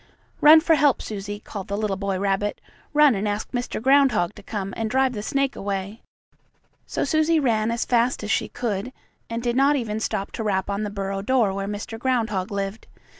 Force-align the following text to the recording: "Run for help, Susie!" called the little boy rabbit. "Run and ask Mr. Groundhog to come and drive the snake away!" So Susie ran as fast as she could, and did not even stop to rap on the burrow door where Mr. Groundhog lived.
"Run 0.41 0.61
for 0.61 0.73
help, 0.73 0.99
Susie!" 0.99 1.39
called 1.39 1.67
the 1.67 1.77
little 1.77 1.95
boy 1.95 2.17
rabbit. 2.19 2.59
"Run 2.91 3.13
and 3.13 3.27
ask 3.27 3.51
Mr. 3.51 3.79
Groundhog 3.79 4.33
to 4.33 4.41
come 4.41 4.73
and 4.75 4.89
drive 4.89 5.13
the 5.13 5.21
snake 5.21 5.55
away!" 5.55 6.01
So 6.87 7.03
Susie 7.03 7.39
ran 7.39 7.69
as 7.69 7.85
fast 7.85 8.23
as 8.23 8.31
she 8.31 8.47
could, 8.49 8.91
and 9.29 9.43
did 9.43 9.55
not 9.55 9.75
even 9.75 9.99
stop 9.99 10.31
to 10.31 10.43
rap 10.43 10.71
on 10.71 10.81
the 10.81 10.89
burrow 10.89 11.21
door 11.21 11.53
where 11.53 11.67
Mr. 11.67 11.99
Groundhog 11.99 12.49
lived. 12.49 12.87